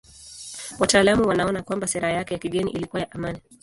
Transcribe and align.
Wataalamu 0.79 1.27
wanaona 1.27 1.63
kwamba 1.63 1.87
sera 1.87 2.11
yake 2.11 2.33
ya 2.33 2.39
kigeni 2.39 2.71
ilikuwa 2.71 3.01
ya 3.01 3.11
amani. 3.11 3.41